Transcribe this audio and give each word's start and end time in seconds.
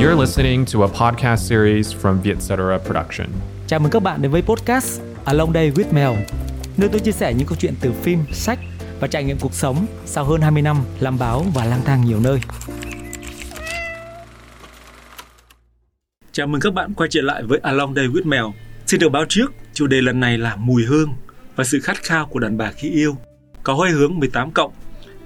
You're 0.00 0.20
listening 0.20 0.64
to 0.72 0.82
a 0.82 0.88
podcast 0.88 1.48
series 1.48 1.94
from 1.94 2.20
Vietcetera 2.22 2.78
Production. 2.78 3.26
Chào 3.66 3.80
mừng 3.80 3.90
các 3.90 4.02
bạn 4.02 4.22
đến 4.22 4.30
với 4.30 4.42
podcast 4.42 5.00
Along 5.24 5.52
Day 5.52 5.70
with 5.70 5.92
Mel, 5.92 6.22
nơi 6.76 6.88
tôi 6.88 7.00
chia 7.00 7.12
sẻ 7.12 7.34
những 7.34 7.46
câu 7.46 7.56
chuyện 7.60 7.74
từ 7.80 7.92
phim, 7.92 8.18
sách 8.32 8.58
và 9.00 9.08
trải 9.08 9.24
nghiệm 9.24 9.38
cuộc 9.38 9.54
sống 9.54 9.86
sau 10.04 10.24
hơn 10.24 10.40
20 10.40 10.62
năm 10.62 10.76
làm 11.00 11.18
báo 11.18 11.46
và 11.54 11.64
lang 11.64 11.80
thang 11.84 12.04
nhiều 12.04 12.20
nơi. 12.20 12.40
Chào 16.32 16.46
mừng 16.46 16.60
các 16.60 16.74
bạn 16.74 16.94
quay 16.94 17.08
trở 17.12 17.22
lại 17.22 17.42
với 17.42 17.58
Along 17.62 17.94
Day 17.94 18.06
with 18.06 18.26
Mel. 18.26 18.44
Xin 18.86 19.00
được 19.00 19.08
báo 19.08 19.24
trước, 19.28 19.52
chủ 19.74 19.86
đề 19.86 20.00
lần 20.00 20.20
này 20.20 20.38
là 20.38 20.56
mùi 20.56 20.84
hương 20.84 21.14
và 21.56 21.64
sự 21.64 21.80
khát 21.80 21.96
khao 22.02 22.26
của 22.26 22.38
đàn 22.38 22.56
bà 22.56 22.72
khi 22.72 22.90
yêu. 22.90 23.16
Có 23.62 23.74
hơi 23.74 23.90
hướng 23.90 24.18
18 24.18 24.50
cộng, 24.50 24.72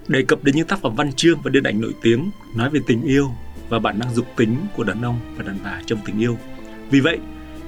đề 0.09 0.23
cập 0.23 0.45
đến 0.45 0.57
những 0.57 0.67
tác 0.67 0.81
phẩm 0.83 0.95
văn 0.97 1.13
chương 1.13 1.41
và 1.43 1.51
điện 1.51 1.63
ảnh 1.63 1.81
nổi 1.81 1.93
tiếng 2.03 2.31
nói 2.57 2.71
về 2.71 2.81
tình 2.87 3.03
yêu 3.03 3.31
và 3.71 3.79
bản 3.79 3.99
năng 3.99 4.15
dục 4.15 4.27
tính 4.37 4.57
của 4.77 4.85
đàn 4.85 5.03
ông 5.03 5.21
và 5.37 5.43
đàn 5.43 5.59
bà 5.65 5.81
trong 5.87 5.99
tình 6.05 6.19
yêu. 6.19 6.39
Vì 6.91 7.01
vậy, 7.01 7.19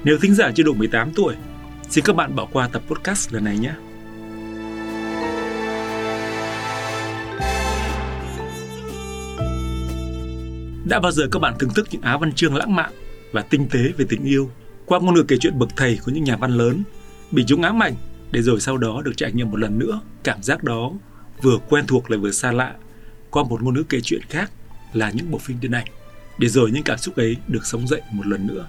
nếu 0.03 0.17
thính 0.21 0.35
giả 0.35 0.51
chưa 0.55 0.63
đủ 0.63 0.73
18 0.73 1.11
tuổi, 1.15 1.35
xin 1.89 2.03
các 2.05 2.15
bạn 2.15 2.35
bỏ 2.35 2.47
qua 2.51 2.67
tập 2.67 2.81
podcast 2.87 3.33
lần 3.33 3.43
này 3.43 3.57
nhé. 3.57 3.73
Đã 10.89 10.99
bao 10.99 11.11
giờ 11.11 11.23
các 11.31 11.39
bạn 11.39 11.53
thưởng 11.59 11.73
thức 11.75 11.87
những 11.91 12.01
áo 12.01 12.19
văn 12.19 12.33
chương 12.33 12.55
lãng 12.55 12.75
mạn 12.75 12.91
và 13.31 13.41
tinh 13.41 13.67
tế 13.71 13.79
về 13.97 14.05
tình 14.09 14.23
yêu 14.23 14.49
qua 14.85 14.99
ngôn 14.99 15.13
ngữ 15.13 15.23
kể 15.27 15.37
chuyện 15.37 15.59
bậc 15.59 15.69
thầy 15.75 15.99
của 16.05 16.11
những 16.11 16.23
nhà 16.23 16.37
văn 16.37 16.51
lớn, 16.51 16.83
bị 17.31 17.43
chúng 17.47 17.61
ám 17.61 17.83
ảnh 17.83 17.93
để 18.31 18.41
rồi 18.41 18.59
sau 18.59 18.77
đó 18.77 19.01
được 19.05 19.11
trải 19.17 19.31
nghiệm 19.31 19.51
một 19.51 19.57
lần 19.57 19.79
nữa 19.79 20.01
cảm 20.23 20.43
giác 20.43 20.63
đó 20.63 20.91
vừa 21.41 21.57
quen 21.69 21.85
thuộc 21.87 22.11
lại 22.11 22.17
vừa 22.17 22.31
xa 22.31 22.51
lạ 22.51 22.73
qua 23.29 23.43
một 23.43 23.61
ngôn 23.61 23.73
ngữ 23.73 23.83
kể 23.89 24.01
chuyện 24.01 24.21
khác 24.29 24.51
là 24.93 25.11
những 25.11 25.31
bộ 25.31 25.37
phim 25.37 25.59
điện 25.59 25.71
ảnh 25.71 25.85
để 26.37 26.47
rồi 26.47 26.71
những 26.71 26.83
cảm 26.83 26.97
xúc 26.97 27.15
ấy 27.15 27.37
được 27.47 27.65
sống 27.65 27.87
dậy 27.87 28.01
một 28.11 28.27
lần 28.27 28.47
nữa. 28.47 28.67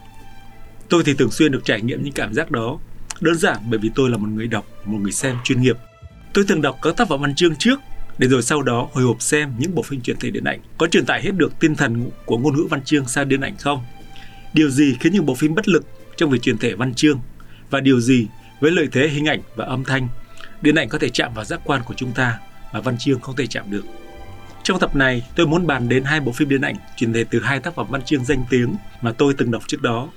Tôi 0.89 1.03
thì 1.07 1.15
thường 1.15 1.31
xuyên 1.31 1.53
được 1.53 1.65
trải 1.65 1.83
nghiệm 1.83 2.03
những 2.03 2.13
cảm 2.13 2.35
giác 2.35 2.51
đó 2.51 2.79
đơn 3.21 3.35
giản 3.35 3.57
bởi 3.71 3.79
vì 3.79 3.91
tôi 3.95 4.11
là 4.11 4.17
một 4.17 4.29
người 4.29 4.47
đọc, 4.47 4.67
một 4.85 4.99
người 5.03 5.13
xem 5.13 5.37
chuyên 5.45 5.63
nghiệp. 5.63 5.77
Tôi 6.35 6.45
thường 6.49 6.63
đọc 6.63 6.79
các 6.83 6.97
tác 6.97 7.09
phẩm 7.09 7.21
văn 7.21 7.35
chương 7.35 7.57
trước 7.57 7.81
để 8.19 8.29
rồi 8.29 8.43
sau 8.43 8.63
đó 8.63 8.89
hồi 8.93 9.05
hộp 9.05 9.23
xem 9.23 9.53
những 9.59 9.75
bộ 9.75 9.83
phim 9.83 10.01
truyền 10.01 10.17
thể 10.17 10.31
điện 10.31 10.45
ảnh 10.45 10.61
có 10.79 10.87
truyền 10.87 11.07
tải 11.07 11.23
hết 11.23 11.31
được 11.35 11.53
tinh 11.61 11.77
thần 11.77 12.11
của 12.25 12.39
ngôn 12.39 12.57
ngữ 12.57 12.67
văn 12.71 12.85
chương 12.85 13.09
sang 13.09 13.29
điện 13.29 13.41
ảnh 13.41 13.57
không? 13.57 13.85
Điều 14.53 14.71
gì 14.71 14.97
khiến 15.01 15.13
những 15.13 15.27
bộ 15.27 15.35
phim 15.35 15.55
bất 15.55 15.69
lực 15.69 15.85
trong 16.17 16.31
việc 16.31 16.43
truyền 16.43 16.59
thể 16.59 16.75
văn 16.75 16.95
chương 16.95 17.21
và 17.71 17.81
điều 17.81 18.01
gì 18.01 18.27
với 18.61 18.71
lợi 18.71 18.89
thế 18.93 19.09
hình 19.09 19.29
ảnh 19.29 19.41
và 19.57 19.65
âm 19.65 19.85
thanh 19.85 20.09
điện 20.61 20.75
ảnh 20.75 20.89
có 20.89 20.99
thể 20.99 21.09
chạm 21.09 21.35
vào 21.35 21.45
giác 21.45 21.61
quan 21.65 21.83
của 21.85 21.95
chúng 21.97 22.13
ta 22.13 22.39
mà 22.73 22.81
văn 22.81 22.99
chương 22.99 23.21
không 23.21 23.37
thể 23.37 23.47
chạm 23.47 23.71
được. 23.71 23.85
Trong 24.65 24.79
tập 24.79 24.97
này, 24.97 25.27
tôi 25.37 25.47
muốn 25.47 25.67
bàn 25.67 25.89
đến 25.89 26.05
hai 26.05 26.21
bộ 26.21 26.33
phim 26.33 26.49
điện 26.49 26.61
ảnh 26.61 26.75
chuyển 26.97 27.13
thể 27.13 27.25
từ 27.25 27.41
hai 27.41 27.61
tác 27.61 27.75
phẩm 27.75 27.87
văn 27.91 28.03
chương 28.03 28.25
danh 28.25 28.45
tiếng 28.51 28.77
mà 29.03 29.13
tôi 29.13 29.35
từng 29.39 29.51
đọc 29.51 29.63
trước 29.67 29.83
đó. 29.83 30.09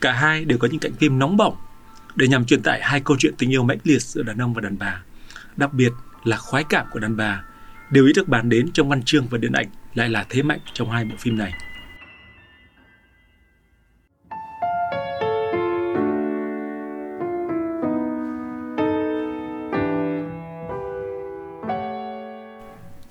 Cả 0.00 0.12
hai 0.12 0.44
đều 0.44 0.58
có 0.58 0.68
những 0.70 0.80
cảnh 0.80 0.92
phim 0.94 1.18
nóng 1.18 1.36
bỏng 1.36 1.56
để 2.14 2.28
nhằm 2.28 2.44
truyền 2.44 2.62
tải 2.62 2.82
hai 2.82 3.00
câu 3.00 3.16
chuyện 3.20 3.34
tình 3.38 3.52
yêu 3.52 3.62
mãnh 3.62 3.78
liệt 3.84 4.02
giữa 4.02 4.22
đàn 4.22 4.38
ông 4.38 4.54
và 4.54 4.60
đàn 4.60 4.78
bà. 4.78 5.02
Đặc 5.56 5.72
biệt 5.72 5.92
là 6.24 6.36
khoái 6.36 6.64
cảm 6.64 6.86
của 6.90 6.98
đàn 6.98 7.16
bà, 7.16 7.42
đều 7.90 8.06
ý 8.06 8.12
được 8.12 8.28
bàn 8.28 8.48
đến 8.48 8.72
trong 8.72 8.88
văn 8.88 9.02
chương 9.02 9.26
và 9.28 9.38
điện 9.38 9.52
ảnh 9.52 9.66
lại 9.94 10.08
là 10.08 10.26
thế 10.28 10.42
mạnh 10.42 10.60
trong 10.72 10.90
hai 10.90 11.04
bộ 11.04 11.14
phim 11.18 11.38
này. 11.38 11.52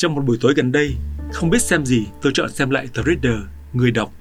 Trong 0.05 0.15
một 0.15 0.25
buổi 0.25 0.37
tối 0.41 0.53
gần 0.55 0.71
đây, 0.71 0.95
không 1.33 1.49
biết 1.49 1.61
xem 1.61 1.85
gì, 1.85 2.07
tôi 2.21 2.31
chọn 2.35 2.51
xem 2.51 2.69
lại 2.69 2.87
The 2.93 3.03
Reader, 3.05 3.41
Người 3.73 3.91
đọc. 3.91 4.13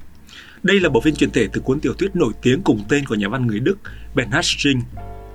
Đây 0.63 0.81
là 0.81 0.89
bộ 0.89 1.01
phim 1.01 1.15
truyền 1.15 1.31
thể 1.31 1.49
từ 1.53 1.61
cuốn 1.61 1.81
tiểu 1.81 1.93
thuyết 1.95 2.17
nổi 2.17 2.33
tiếng 2.43 2.63
cùng 2.63 2.85
tên 2.89 3.07
của 3.07 3.15
nhà 3.15 3.29
văn 3.29 3.47
người 3.47 3.61
Đức 3.61 3.79
Bernhard 4.15 4.49
String, 4.49 4.81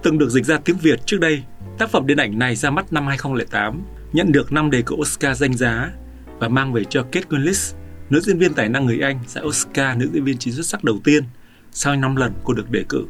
từng 0.03 0.17
được 0.17 0.29
dịch 0.29 0.45
ra 0.45 0.57
tiếng 0.57 0.77
Việt 0.77 0.99
trước 1.05 1.19
đây. 1.19 1.43
Tác 1.77 1.89
phẩm 1.89 2.07
điện 2.07 2.17
ảnh 2.17 2.39
này 2.39 2.55
ra 2.55 2.69
mắt 2.69 2.93
năm 2.93 3.07
2008, 3.07 3.81
nhận 4.13 4.31
được 4.31 4.51
5 4.51 4.71
đề 4.71 4.81
cử 4.85 4.95
Oscar 4.95 5.37
danh 5.37 5.53
giá 5.53 5.91
và 6.39 6.47
mang 6.47 6.73
về 6.73 6.83
cho 6.83 7.03
Kate 7.03 7.27
Winslet, 7.29 7.75
nữ 8.09 8.19
diễn 8.19 8.37
viên 8.37 8.53
tài 8.53 8.69
năng 8.69 8.85
người 8.85 8.99
Anh, 8.99 9.19
giải 9.27 9.43
Oscar 9.43 9.97
nữ 9.97 10.09
diễn 10.13 10.23
viên 10.23 10.37
chính 10.37 10.53
xuất 10.53 10.65
sắc 10.65 10.83
đầu 10.83 10.99
tiên 11.03 11.23
sau 11.71 11.95
5 11.95 12.15
lần 12.15 12.33
cô 12.43 12.53
được 12.53 12.71
đề 12.71 12.83
cử. 12.89 13.05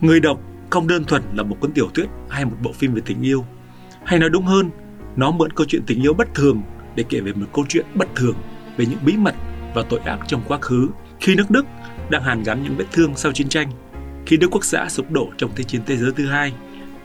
Người 0.00 0.20
đọc 0.20 0.40
không 0.70 0.88
đơn 0.88 1.04
thuần 1.04 1.22
là 1.34 1.42
một 1.42 1.56
cuốn 1.60 1.72
tiểu 1.72 1.90
thuyết 1.94 2.06
hay 2.30 2.44
một 2.44 2.56
bộ 2.62 2.72
phim 2.72 2.94
về 2.94 3.02
tình 3.06 3.22
yêu, 3.22 3.44
hay 4.04 4.18
nói 4.18 4.30
đúng 4.30 4.44
hơn 4.44 4.70
nó 5.18 5.30
mượn 5.30 5.52
câu 5.52 5.66
chuyện 5.70 5.82
tình 5.86 6.02
yêu 6.02 6.14
bất 6.14 6.34
thường 6.34 6.62
để 6.94 7.04
kể 7.08 7.20
về 7.20 7.32
một 7.32 7.46
câu 7.54 7.64
chuyện 7.68 7.86
bất 7.94 8.08
thường 8.16 8.34
về 8.76 8.86
những 8.86 8.98
bí 9.04 9.16
mật 9.16 9.34
và 9.74 9.82
tội 9.88 10.00
ác 10.00 10.18
trong 10.26 10.42
quá 10.48 10.58
khứ 10.60 10.88
khi 11.20 11.34
nước 11.34 11.50
Đức 11.50 11.66
đang 12.10 12.22
hàn 12.22 12.42
gắn 12.42 12.62
những 12.62 12.76
vết 12.76 12.84
thương 12.92 13.16
sau 13.16 13.32
chiến 13.32 13.48
tranh, 13.48 13.70
khi 14.26 14.36
Đức 14.36 14.48
quốc 14.50 14.64
xã 14.64 14.88
sụp 14.88 15.10
đổ 15.10 15.28
trong 15.38 15.50
Thế 15.56 15.64
chiến 15.64 15.80
thế 15.86 15.96
giới 15.96 16.12
thứ 16.16 16.26
hai. 16.26 16.52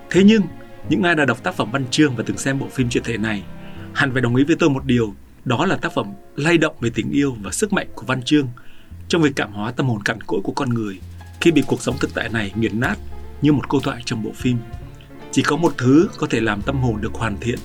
Thế 0.10 0.24
nhưng, 0.24 0.42
những 0.90 1.04
ai 1.04 1.16
đã 1.16 1.26
đọc 1.26 1.44
tác 1.44 1.56
phẩm 1.56 1.72
văn 1.72 1.86
chương 1.92 2.16
và 2.16 2.24
từng 2.28 2.38
xem 2.38 2.60
bộ 2.60 2.68
phim 2.72 2.90
truyền 2.90 3.04
thể 3.04 3.18
này 3.18 3.44
hẳn 3.94 4.14
phải 4.14 4.22
đồng 4.22 4.36
ý 4.36 4.44
với 4.44 4.56
tôi 4.60 4.70
một 4.70 4.86
điều, 4.86 5.14
đó 5.46 5.66
là 5.66 5.76
tác 5.76 5.94
phẩm 5.94 6.14
lay 6.36 6.58
động 6.58 6.76
về 6.80 6.90
tình 6.96 7.12
yêu 7.12 7.38
và 7.42 7.52
sức 7.52 7.74
mạnh 7.74 7.88
của 7.96 8.06
văn 8.06 8.24
chương 8.24 8.48
trong 9.08 9.22
việc 9.22 9.36
cảm 9.36 9.54
hóa 9.54 9.72
tâm 9.72 9.88
hồn 9.88 10.04
cặn 10.04 10.22
cỗi 10.22 10.40
của 10.44 10.54
con 10.54 10.70
người 10.70 11.00
khi 11.42 11.52
bị 11.52 11.64
cuộc 11.68 11.82
sống 11.82 11.96
thực 12.00 12.14
tại 12.14 12.30
này 12.30 12.52
nghiền 12.56 12.80
nát 12.80 12.96
như 13.42 13.54
một 13.54 13.70
câu 13.70 13.82
thoại 13.82 14.02
trong 14.06 14.24
bộ 14.24 14.32
phim. 14.36 14.58
Chỉ 15.32 15.42
có 15.42 15.56
một 15.56 15.74
thứ 15.78 16.10
có 16.18 16.28
thể 16.28 16.40
làm 16.40 16.62
tâm 16.62 16.82
hồn 16.82 17.02
được 17.02 17.14
hoàn 17.14 17.38
thiện 17.42 17.60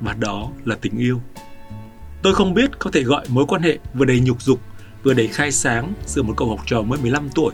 và 0.00 0.12
đó 0.12 0.50
là 0.64 0.76
tình 0.80 0.98
yêu. 0.98 1.20
Tôi 2.22 2.34
không 2.34 2.54
biết 2.54 2.78
có 2.78 2.90
thể 2.90 3.02
gọi 3.02 3.24
mối 3.28 3.44
quan 3.48 3.62
hệ 3.62 3.78
vừa 3.94 4.04
đầy 4.04 4.20
nhục 4.20 4.42
dục, 4.42 4.60
vừa 5.02 5.14
đầy 5.14 5.26
khai 5.26 5.52
sáng 5.52 5.92
giữa 6.06 6.22
một 6.22 6.34
cậu 6.36 6.48
học 6.48 6.60
trò 6.66 6.82
mới 6.82 7.00
15 7.00 7.28
tuổi 7.34 7.52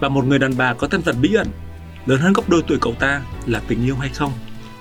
và 0.00 0.08
một 0.08 0.24
người 0.24 0.38
đàn 0.38 0.56
bà 0.56 0.74
có 0.74 0.88
thân 0.88 1.02
phận 1.02 1.16
bí 1.20 1.34
ẩn 1.34 1.48
lớn 2.06 2.20
hơn 2.20 2.32
gấp 2.32 2.48
đôi 2.48 2.62
tuổi 2.68 2.78
cậu 2.80 2.94
ta 2.94 3.22
là 3.46 3.62
tình 3.68 3.86
yêu 3.86 3.96
hay 3.96 4.08
không. 4.08 4.32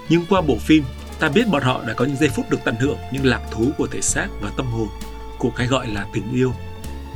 Nhưng 0.09 0.25
qua 0.29 0.41
bộ 0.41 0.57
phim, 0.57 0.83
ta 1.19 1.29
biết 1.29 1.47
bọn 1.51 1.61
họ 1.61 1.83
đã 1.87 1.93
có 1.93 2.05
những 2.05 2.17
giây 2.17 2.29
phút 2.29 2.49
được 2.49 2.57
tận 2.65 2.75
hưởng 2.75 2.97
những 3.13 3.25
lạc 3.25 3.41
thú 3.51 3.69
của 3.77 3.87
thể 3.87 4.01
xác 4.01 4.27
và 4.41 4.51
tâm 4.57 4.65
hồn 4.65 4.87
của 5.39 5.49
cái 5.49 5.67
gọi 5.67 5.87
là 5.87 6.05
tình 6.13 6.31
yêu. 6.33 6.53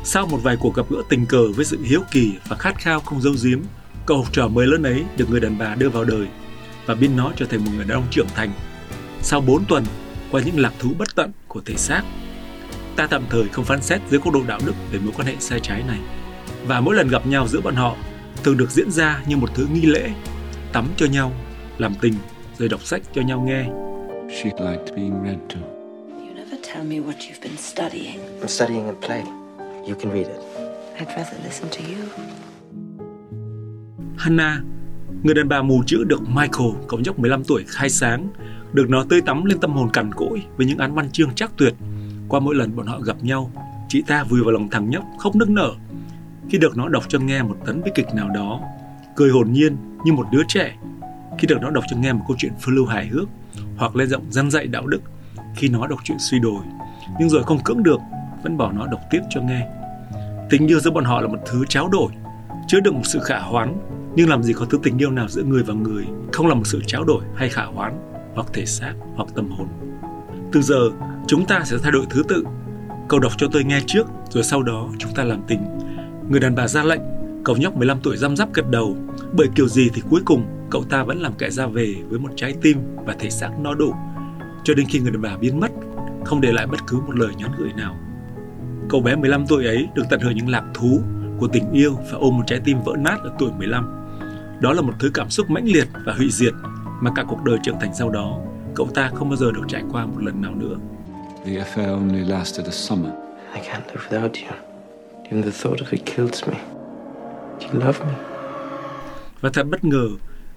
Sau 0.03 0.27
một 0.27 0.39
vài 0.43 0.57
cuộc 0.59 0.75
gặp 0.75 0.85
gỡ 0.89 0.97
tình 1.09 1.25
cờ 1.25 1.51
với 1.55 1.65
sự 1.65 1.79
hiếu 1.83 2.01
kỳ 2.11 2.33
và 2.47 2.55
khát 2.55 2.79
khao 2.79 2.99
không 2.99 3.21
dâu 3.21 3.33
giếm, 3.43 3.59
cậu 4.05 4.17
học 4.17 4.33
trò 4.33 4.47
mới 4.47 4.67
lớn 4.67 4.83
ấy 4.83 5.03
được 5.17 5.29
người 5.29 5.39
đàn 5.39 5.57
bà 5.57 5.75
đưa 5.75 5.89
vào 5.89 6.03
đời 6.03 6.27
và 6.85 6.95
biến 6.95 7.17
nó 7.17 7.31
trở 7.35 7.45
thành 7.45 7.65
một 7.65 7.71
người 7.75 7.85
đàn 7.85 7.97
ông 7.97 8.07
trưởng 8.11 8.27
thành 8.35 8.51
sau 9.21 9.41
4 9.41 9.65
tuần 9.65 9.83
qua 10.31 10.41
những 10.45 10.59
lạc 10.59 10.73
thú 10.79 10.89
bất 10.97 11.15
tận 11.15 11.31
của 11.47 11.61
thể 11.65 11.75
xác. 11.75 12.01
Ta 12.95 13.07
tạm 13.07 13.23
thời 13.29 13.47
không 13.47 13.65
phán 13.65 13.81
xét 13.81 14.01
dưới 14.09 14.19
góc 14.19 14.33
độ 14.33 14.41
đạo 14.47 14.59
đức 14.65 14.73
về 14.91 14.99
mối 14.99 15.13
quan 15.17 15.27
hệ 15.27 15.33
sai 15.39 15.59
trái 15.59 15.83
này. 15.87 15.99
Và 16.67 16.81
mỗi 16.81 16.95
lần 16.95 17.07
gặp 17.07 17.27
nhau 17.27 17.47
giữa 17.47 17.61
bọn 17.61 17.75
họ 17.75 17.95
thường 18.43 18.57
được 18.57 18.71
diễn 18.71 18.91
ra 18.91 19.23
như 19.27 19.37
một 19.37 19.49
thứ 19.55 19.67
nghi 19.73 19.85
lễ, 19.85 20.09
tắm 20.73 20.87
cho 20.97 21.05
nhau, 21.05 21.31
làm 21.77 21.93
tình, 22.01 22.13
rồi 22.57 22.69
đọc 22.69 22.83
sách 22.83 23.01
cho 23.13 23.21
nhau 23.21 23.41
nghe. 23.47 23.63
She'd 24.29 24.59
like 24.59 24.95
being 24.95 25.23
read 25.23 25.37
to. 25.49 25.59
You 26.17 26.33
never 26.35 26.59
tell 26.67 26.83
me 26.83 26.95
what 26.95 27.17
you've 27.17 27.41
been 27.41 27.57
studying. 27.57 28.19
I'm 28.41 28.47
studying 28.47 28.87
a 28.87 29.07
play. 29.07 29.23
You 29.87 29.95
can 30.01 30.11
read 30.11 30.27
it. 30.27 30.39
I'd 30.99 31.07
rather 31.07 31.37
listen 31.43 31.69
to 31.69 31.77
you. 31.77 32.25
Hannah, 34.17 34.59
người 35.23 35.35
đàn 35.35 35.49
bà 35.49 35.61
mù 35.61 35.83
chữ 35.87 36.03
được 36.03 36.21
Michael, 36.21 36.69
cậu 36.87 36.99
nhóc 36.99 37.19
15 37.19 37.43
tuổi 37.43 37.63
khai 37.67 37.89
sáng, 37.89 38.29
được 38.75 38.89
nó 38.89 39.05
tươi 39.09 39.21
tắm 39.21 39.45
lên 39.45 39.59
tâm 39.59 39.71
hồn 39.71 39.89
cằn 39.93 40.13
cỗi 40.13 40.43
với 40.57 40.65
những 40.65 40.77
án 40.77 40.93
văn 40.93 41.09
chương 41.11 41.29
chắc 41.35 41.51
tuyệt. 41.57 41.73
Qua 42.29 42.39
mỗi 42.39 42.55
lần 42.55 42.75
bọn 42.75 42.87
họ 42.87 42.99
gặp 42.99 43.23
nhau, 43.23 43.51
chị 43.89 44.03
ta 44.07 44.23
vùi 44.23 44.41
vào 44.41 44.51
lòng 44.51 44.69
thằng 44.69 44.89
nhóc 44.89 45.03
khóc 45.19 45.35
nức 45.35 45.49
nở. 45.49 45.71
Khi 46.49 46.57
được 46.57 46.77
nó 46.77 46.89
đọc 46.89 47.03
cho 47.07 47.19
nghe 47.19 47.43
một 47.43 47.57
tấn 47.65 47.81
bi 47.83 47.91
kịch 47.95 48.07
nào 48.15 48.29
đó, 48.29 48.59
cười 49.15 49.29
hồn 49.29 49.51
nhiên 49.51 49.77
như 50.05 50.13
một 50.13 50.27
đứa 50.31 50.41
trẻ. 50.47 50.75
Khi 51.39 51.47
được 51.47 51.57
nó 51.61 51.69
đọc 51.69 51.83
cho 51.89 51.97
nghe 51.97 52.13
một 52.13 52.23
câu 52.27 52.37
chuyện 52.39 52.53
phiêu 52.59 52.75
lưu 52.75 52.85
hài 52.85 53.07
hước 53.07 53.29
hoặc 53.77 53.95
lên 53.95 54.09
giọng 54.09 54.23
răn 54.29 54.51
dạy 54.51 54.67
đạo 54.67 54.87
đức 54.87 55.01
khi 55.55 55.69
nó 55.69 55.87
đọc 55.87 55.99
chuyện 56.03 56.17
suy 56.19 56.39
đồi 56.39 56.63
nhưng 57.19 57.29
rồi 57.29 57.43
không 57.43 57.63
cưỡng 57.63 57.83
được 57.83 57.99
vẫn 58.43 58.57
bỏ 58.57 58.71
nó 58.71 58.87
đọc 58.87 58.99
tiếp 59.09 59.21
cho 59.29 59.41
nghe. 59.41 59.67
Tình 60.49 60.67
yêu 60.67 60.79
giữa 60.79 60.91
bọn 60.91 61.03
họ 61.03 61.21
là 61.21 61.27
một 61.27 61.39
thứ 61.45 61.65
tráo 61.69 61.89
đổi 61.89 62.11
chứa 62.67 62.79
đựng 62.79 62.95
một 62.95 63.05
sự 63.05 63.19
khả 63.19 63.39
hoán 63.39 63.77
nhưng 64.15 64.29
làm 64.29 64.43
gì 64.43 64.53
có 64.53 64.65
thứ 64.69 64.79
tình 64.83 64.97
yêu 64.97 65.11
nào 65.11 65.27
giữa 65.27 65.43
người 65.43 65.63
và 65.63 65.73
người 65.73 66.05
không 66.33 66.47
là 66.47 66.55
một 66.55 66.67
sự 66.67 66.81
tráo 66.87 67.03
đổi 67.03 67.23
hay 67.35 67.49
khả 67.49 67.63
hoán 67.63 68.14
hoặc 68.35 68.47
thể 68.53 68.65
xác 68.65 68.93
hoặc 69.15 69.29
tâm 69.35 69.49
hồn. 69.49 69.67
Từ 70.51 70.61
giờ, 70.61 70.89
chúng 71.27 71.45
ta 71.45 71.61
sẽ 71.65 71.77
thay 71.83 71.91
đổi 71.91 72.05
thứ 72.09 72.23
tự. 72.27 72.43
Cậu 73.09 73.19
đọc 73.19 73.31
cho 73.37 73.47
tôi 73.51 73.63
nghe 73.63 73.79
trước, 73.87 74.07
rồi 74.29 74.43
sau 74.43 74.63
đó 74.63 74.89
chúng 74.97 75.13
ta 75.15 75.23
làm 75.23 75.41
tình. 75.47 75.59
Người 76.29 76.39
đàn 76.39 76.55
bà 76.55 76.67
ra 76.67 76.83
lệnh, 76.83 77.01
cậu 77.45 77.57
nhóc 77.57 77.77
15 77.77 77.99
tuổi 78.03 78.17
răm 78.17 78.35
rắp 78.35 78.53
gật 78.53 78.69
đầu, 78.71 78.97
bởi 79.37 79.47
kiểu 79.55 79.67
gì 79.67 79.89
thì 79.93 80.01
cuối 80.09 80.21
cùng 80.25 80.45
cậu 80.69 80.83
ta 80.83 81.03
vẫn 81.03 81.21
làm 81.21 81.33
kẻ 81.33 81.49
ra 81.49 81.67
về 81.67 81.95
với 82.09 82.19
một 82.19 82.29
trái 82.35 82.53
tim 82.61 82.77
và 83.05 83.15
thể 83.19 83.29
xác 83.29 83.49
no 83.59 83.73
đủ, 83.73 83.93
cho 84.63 84.73
đến 84.73 84.85
khi 84.89 84.99
người 84.99 85.11
đàn 85.11 85.21
bà 85.21 85.37
biến 85.37 85.59
mất, 85.59 85.71
không 86.25 86.41
để 86.41 86.51
lại 86.51 86.67
bất 86.67 86.79
cứ 86.87 86.97
một 86.97 87.19
lời 87.19 87.35
nhắn 87.37 87.51
gửi 87.57 87.69
nào. 87.77 87.95
Cậu 88.89 89.01
bé 89.01 89.15
15 89.15 89.47
tuổi 89.47 89.65
ấy 89.65 89.87
được 89.95 90.03
tận 90.09 90.19
hưởng 90.19 90.35
những 90.35 90.49
lạc 90.49 90.63
thú 90.73 91.01
của 91.39 91.47
tình 91.47 91.71
yêu 91.71 91.97
và 92.11 92.17
ôm 92.17 92.37
một 92.37 92.43
trái 92.47 92.59
tim 92.63 92.77
vỡ 92.85 92.93
nát 92.97 93.17
ở 93.23 93.31
tuổi 93.39 93.51
15. 93.57 94.07
Đó 94.61 94.73
là 94.73 94.81
một 94.81 94.93
thứ 94.99 95.11
cảm 95.13 95.29
xúc 95.29 95.49
mãnh 95.49 95.65
liệt 95.65 95.87
và 96.05 96.13
hủy 96.13 96.29
diệt 96.31 96.53
mà 97.01 97.11
cả 97.15 97.23
cuộc 97.27 97.43
đời 97.43 97.57
trưởng 97.63 97.79
thành 97.79 97.95
sau 97.95 98.09
đó 98.09 98.39
cậu 98.75 98.89
ta 98.93 99.11
không 99.13 99.29
bao 99.29 99.37
giờ 99.37 99.51
được 99.51 99.61
trải 99.67 99.83
qua 99.91 100.05
một 100.05 100.23
lần 100.23 100.41
nào 100.41 100.55
nữa. 100.55 100.75
The 101.45 101.51
affair 101.51 101.93
only 101.93 102.25
lasted 102.25 102.65
a 102.65 102.71
summer. 102.71 103.11
I 103.53 103.61
can't 103.61 103.81
live 103.87 104.03
without 104.09 104.29
you. 104.47 104.55
Even 105.23 105.43
the 105.43 105.51
thought 105.51 105.79
of 105.79 105.85
it 105.91 106.05
kills 106.05 106.47
me. 106.47 106.57
Do 107.59 107.67
you 107.73 107.79
love 107.79 108.05
me? 108.05 108.13
Và 109.41 109.49
thật 109.53 109.67
bất 109.69 109.83
ngờ 109.83 110.07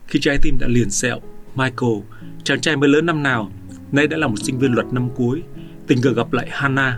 khi 0.07 0.19
trái 0.23 0.39
tim 0.43 0.57
đã 0.61 0.67
liền 0.71 0.91
sẹo, 0.91 1.19
Michael, 1.55 1.93
chàng 2.45 2.61
trai 2.61 2.77
mới 2.77 2.89
lớn 2.89 3.07
năm 3.07 3.23
nào, 3.23 3.51
nay 3.93 4.07
đã 4.07 4.17
là 4.17 4.27
một 4.27 4.37
sinh 4.37 4.59
viên 4.59 4.73
luật 4.73 4.87
năm 4.93 5.09
cuối, 5.17 5.43
tình 5.87 5.99
cờ 6.03 6.13
gặp 6.13 6.33
lại 6.33 6.49
Hannah, 6.51 6.95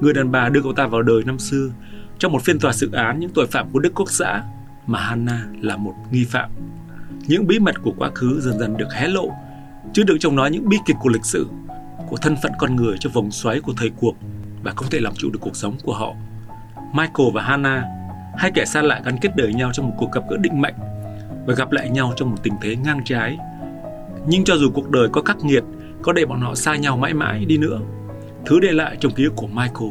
người 0.00 0.12
đàn 0.12 0.30
bà 0.30 0.48
đưa 0.48 0.62
cậu 0.62 0.72
ta 0.72 0.86
vào 0.86 1.02
đời 1.02 1.22
năm 1.26 1.38
xưa 1.38 1.70
trong 2.18 2.32
một 2.32 2.42
phiên 2.42 2.58
tòa 2.58 2.72
xử 2.72 2.92
án 2.92 3.20
những 3.20 3.30
tội 3.30 3.46
phạm 3.46 3.70
của 3.70 3.78
Đức 3.78 3.92
Quốc 3.94 4.10
xã 4.10 4.42
mà 4.86 5.00
Hannah 5.00 5.40
là 5.60 5.76
một 5.76 5.94
nghi 6.10 6.24
phạm. 6.24 6.50
Những 7.28 7.46
bí 7.46 7.58
mật 7.58 7.74
của 7.82 7.92
quá 7.98 8.10
khứ 8.14 8.40
dần 8.40 8.58
dần 8.58 8.76
được 8.76 8.92
hé 8.92 9.08
lộ, 9.08 9.32
chứ 9.92 10.02
đựng 10.06 10.18
trong 10.18 10.36
nó 10.36 10.46
những 10.46 10.68
bi 10.68 10.76
kịch 10.86 10.96
của 11.00 11.08
lịch 11.08 11.24
sử, 11.24 11.46
của 12.08 12.16
thân 12.16 12.36
phận 12.42 12.52
con 12.58 12.76
người 12.76 12.96
trong 13.00 13.12
vòng 13.12 13.30
xoáy 13.30 13.60
của 13.60 13.72
thời 13.76 13.90
cuộc 13.90 14.14
và 14.62 14.72
không 14.76 14.90
thể 14.90 15.00
làm 15.00 15.14
chủ 15.14 15.30
được 15.30 15.38
cuộc 15.42 15.56
sống 15.56 15.76
của 15.82 15.94
họ. 15.94 16.14
Michael 16.94 17.30
và 17.34 17.42
Hannah, 17.42 17.84
hai 18.36 18.50
kẻ 18.54 18.64
xa 18.64 18.82
lạ 18.82 19.00
gắn 19.04 19.16
kết 19.20 19.36
đời 19.36 19.54
nhau 19.54 19.70
trong 19.72 19.88
một 19.88 19.94
cuộc 19.98 20.12
gặp 20.12 20.22
gỡ 20.30 20.36
định 20.36 20.60
mệnh 20.60 20.74
và 21.46 21.54
gặp 21.54 21.72
lại 21.72 21.90
nhau 21.90 22.12
trong 22.16 22.30
một 22.30 22.36
tình 22.42 22.54
thế 22.62 22.76
ngang 22.76 23.00
trái. 23.04 23.38
Nhưng 24.26 24.44
cho 24.44 24.56
dù 24.56 24.70
cuộc 24.74 24.90
đời 24.90 25.08
có 25.12 25.22
khắc 25.22 25.36
nghiệt, 25.44 25.64
có 26.02 26.12
để 26.12 26.26
bọn 26.26 26.40
họ 26.40 26.54
xa 26.54 26.76
nhau 26.76 26.96
mãi 26.96 27.14
mãi 27.14 27.44
đi 27.44 27.58
nữa, 27.58 27.80
thứ 28.46 28.60
để 28.60 28.72
lại 28.72 28.96
trong 29.00 29.12
ký 29.12 29.24
ức 29.24 29.32
của 29.36 29.46
Michael 29.46 29.90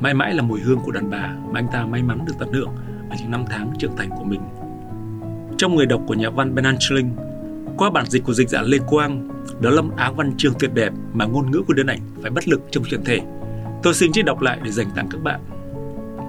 mãi 0.00 0.14
mãi 0.14 0.34
là 0.34 0.42
mùi 0.42 0.60
hương 0.60 0.80
của 0.80 0.92
đàn 0.92 1.10
bà 1.10 1.34
mà 1.50 1.60
anh 1.60 1.66
ta 1.72 1.86
may 1.86 2.02
mắn 2.02 2.18
được 2.26 2.34
tận 2.38 2.52
hưởng 2.52 2.70
ở 3.10 3.16
những 3.20 3.30
năm 3.30 3.44
tháng 3.50 3.72
trưởng 3.78 3.96
thành 3.96 4.10
của 4.10 4.24
mình. 4.24 4.40
Trong 5.58 5.74
người 5.76 5.86
đọc 5.86 6.00
của 6.06 6.14
nhà 6.14 6.30
văn 6.30 6.54
Ben 6.54 6.64
Angeling, 6.64 7.10
qua 7.76 7.90
bản 7.90 8.06
dịch 8.06 8.24
của 8.24 8.32
dịch 8.32 8.48
giả 8.48 8.62
Lê 8.62 8.78
Quang, 8.86 9.28
đó 9.60 9.70
là 9.70 9.82
một 9.82 9.94
áng 9.96 10.16
văn 10.16 10.36
chương 10.36 10.54
tuyệt 10.58 10.74
đẹp 10.74 10.92
mà 11.12 11.24
ngôn 11.24 11.50
ngữ 11.50 11.62
của 11.66 11.74
đơn 11.74 11.86
ảnh 11.86 12.00
phải 12.22 12.30
bất 12.30 12.48
lực 12.48 12.60
trong 12.70 12.84
chuyển 12.84 13.04
thể. 13.04 13.20
Tôi 13.82 13.94
xin 13.94 14.12
chỉ 14.12 14.22
đọc 14.22 14.40
lại 14.40 14.58
để 14.64 14.70
dành 14.70 14.86
tặng 14.96 15.08
các 15.10 15.22
bạn. 15.22 15.40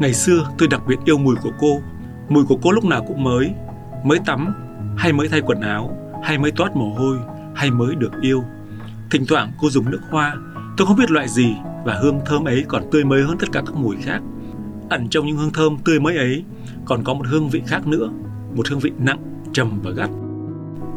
Ngày 0.01 0.13
xưa 0.13 0.49
tôi 0.57 0.67
đặc 0.67 0.81
biệt 0.87 0.95
yêu 1.05 1.17
mùi 1.17 1.35
của 1.35 1.51
cô, 1.59 1.81
mùi 2.29 2.45
của 2.45 2.57
cô 2.61 2.71
lúc 2.71 2.85
nào 2.85 3.05
cũng 3.07 3.23
mới, 3.23 3.51
mới 4.05 4.19
tắm, 4.25 4.53
hay 4.97 5.13
mới 5.13 5.27
thay 5.27 5.41
quần 5.41 5.61
áo, 5.61 5.97
hay 6.23 6.37
mới 6.37 6.51
toát 6.51 6.75
mồ 6.75 6.93
hôi, 6.93 7.17
hay 7.55 7.71
mới 7.71 7.95
được 7.95 8.11
yêu. 8.21 8.43
Thỉnh 9.11 9.25
thoảng 9.27 9.51
cô 9.59 9.69
dùng 9.69 9.91
nước 9.91 10.01
hoa, 10.09 10.35
tôi 10.77 10.87
không 10.87 10.97
biết 10.97 11.11
loại 11.11 11.27
gì 11.27 11.55
và 11.85 11.93
hương 11.93 12.19
thơm 12.25 12.47
ấy 12.47 12.65
còn 12.67 12.83
tươi 12.91 13.03
mới 13.03 13.23
hơn 13.23 13.37
tất 13.39 13.47
cả 13.51 13.61
các 13.65 13.75
mùi 13.75 13.95
khác. 14.01 14.21
Ẩn 14.89 15.09
trong 15.09 15.25
những 15.25 15.37
hương 15.37 15.53
thơm 15.53 15.77
tươi 15.85 15.99
mới 15.99 16.17
ấy 16.17 16.43
còn 16.85 17.03
có 17.03 17.13
một 17.13 17.27
hương 17.27 17.49
vị 17.49 17.61
khác 17.67 17.87
nữa, 17.87 18.09
một 18.57 18.67
hương 18.67 18.79
vị 18.79 18.91
nặng, 18.99 19.19
trầm 19.53 19.79
và 19.83 19.91
gắt. 19.91 20.09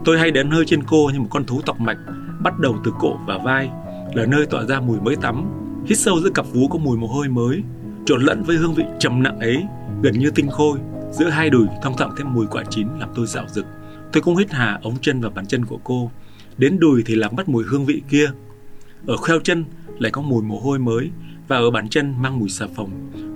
Tôi 0.04 0.18
hay 0.18 0.30
đến 0.30 0.50
hơi 0.50 0.64
trên 0.66 0.82
cô 0.82 1.10
như 1.12 1.20
một 1.20 1.28
con 1.30 1.44
thú 1.44 1.60
tọc 1.66 1.80
mạch, 1.80 1.98
bắt 2.42 2.58
đầu 2.58 2.76
từ 2.84 2.92
cổ 2.98 3.16
và 3.26 3.38
vai, 3.38 3.70
là 4.14 4.26
nơi 4.26 4.46
tỏa 4.46 4.64
ra 4.64 4.80
mùi 4.80 5.00
mới 5.00 5.16
tắm, 5.16 5.44
hít 5.86 5.98
sâu 5.98 6.20
giữa 6.20 6.30
cặp 6.30 6.46
vú 6.52 6.68
có 6.68 6.78
mùi 6.78 6.98
mồ 6.98 7.06
hôi 7.06 7.28
mới, 7.28 7.62
trộn 8.06 8.22
lẫn 8.22 8.42
với 8.42 8.56
hương 8.56 8.74
vị 8.74 8.84
trầm 8.98 9.22
nặng 9.22 9.38
ấy, 9.38 9.64
gần 10.02 10.18
như 10.18 10.30
tinh 10.30 10.48
khôi, 10.50 10.78
giữa 11.12 11.28
hai 11.28 11.50
đùi 11.50 11.66
thong 11.82 11.96
thẳng 11.96 12.10
thêm 12.18 12.34
mùi 12.34 12.46
quả 12.46 12.64
chín 12.70 12.86
làm 12.98 13.08
tôi 13.14 13.26
dạo 13.26 13.44
rực. 13.48 13.66
Tôi 14.12 14.22
cũng 14.22 14.36
hít 14.36 14.52
hà 14.52 14.78
ống 14.82 14.96
chân 15.00 15.20
và 15.20 15.30
bàn 15.30 15.46
chân 15.46 15.64
của 15.64 15.78
cô, 15.84 16.10
đến 16.58 16.78
đùi 16.78 17.02
thì 17.06 17.14
làm 17.14 17.36
mất 17.36 17.48
mùi 17.48 17.64
hương 17.64 17.86
vị 17.86 18.02
kia. 18.08 18.30
Ở 19.06 19.16
kheo 19.16 19.40
chân 19.40 19.64
lại 19.98 20.12
có 20.12 20.22
mùi 20.22 20.42
mồ 20.42 20.60
hôi 20.60 20.78
mới 20.78 21.10
và 21.48 21.56
ở 21.56 21.70
bàn 21.70 21.88
chân 21.88 22.14
mang 22.22 22.38
mùi 22.38 22.48
xà 22.48 22.66
phòng, 22.76 22.90